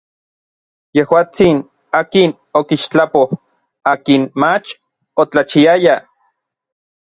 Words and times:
Yejuatsin, 0.97 1.57
akin 1.99 2.33
okixtlapoj 2.61 3.29
akin 3.93 4.21
mach 4.41 4.67
otlachiaya. 5.21 5.95